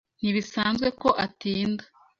Ntibisanzwe 0.19 0.87
ko 1.01 1.09
atinda. 1.25 1.83